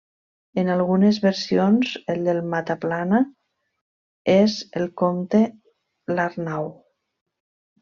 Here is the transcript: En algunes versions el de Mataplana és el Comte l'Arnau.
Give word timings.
En 0.59 0.69
algunes 0.75 1.19
versions 1.25 1.91
el 2.13 2.21
de 2.29 2.33
Mataplana 2.55 3.21
és 4.39 4.57
el 4.83 4.89
Comte 5.05 5.45
l'Arnau. 6.17 6.75